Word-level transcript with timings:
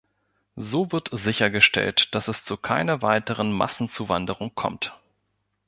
So 0.55 0.91
wird 0.91 1.09
sichergestellt, 1.11 2.15
dass 2.15 2.27
es 2.27 2.43
zu 2.43 2.57
keiner 2.57 3.03
weiteren 3.03 3.51
Massenzuwanderung 3.51 4.55
kommt. 4.55 4.97